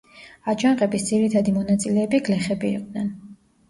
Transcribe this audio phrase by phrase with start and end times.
[0.53, 3.19] აჯანყების ძირითადი მონაწილეები გლეხები იყვნენ.